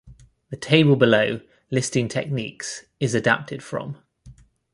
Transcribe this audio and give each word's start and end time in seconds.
The 0.49 0.57
table 0.57 0.95
below, 0.95 1.41
listing 1.69 2.07
techniques, 2.07 2.85
is 2.99 3.13
adapted 3.13 3.61
from. 3.61 3.97